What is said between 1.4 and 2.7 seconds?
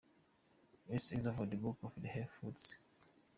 Book of Health Foods.